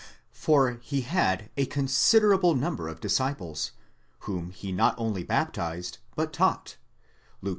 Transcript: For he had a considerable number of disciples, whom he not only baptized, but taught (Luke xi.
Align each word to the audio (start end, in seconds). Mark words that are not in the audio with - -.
For 0.33 0.79
he 0.81 1.01
had 1.01 1.51
a 1.57 1.67
considerable 1.67 2.55
number 2.55 2.87
of 2.87 2.99
disciples, 2.99 3.73
whom 4.21 4.49
he 4.49 4.71
not 4.71 4.95
only 4.97 5.21
baptized, 5.23 5.99
but 6.15 6.33
taught 6.33 6.77
(Luke 7.43 7.49
xi. 7.49 7.49